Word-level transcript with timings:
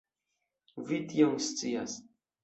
Vi 0.91 0.97
tion 1.11 1.35
scias. 1.49 1.99